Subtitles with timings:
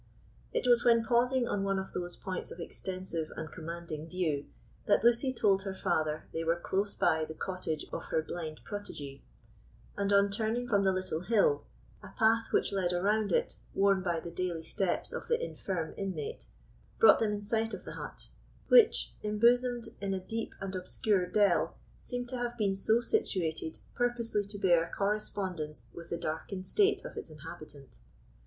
[0.51, 4.47] It was when pausing on one of those points of extensive and commanding view
[4.87, 9.21] that Lucy told her father they were close by the cottage of her blind protégée;
[9.95, 11.65] and on turning from the little hill,
[12.01, 16.47] a path which led around it, worn by the daily steps of the infirm inmate,
[16.97, 18.29] brought them in sight of the hut,
[18.69, 24.43] which, embosomed in a deep and obscure dell, seemed to have been so situated purposely
[24.43, 27.99] to bear a correspondence with the darkened state of its inhabitant.